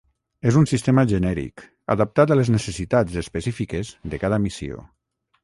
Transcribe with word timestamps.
És 0.51 0.55
un 0.59 0.63
sistema 0.69 1.03
genèric, 1.11 1.63
adaptat 1.95 2.33
a 2.33 2.39
les 2.39 2.49
necessitats 2.57 3.21
específiques 3.25 3.93
de 4.15 4.23
cada 4.27 4.43
missió. 4.49 4.83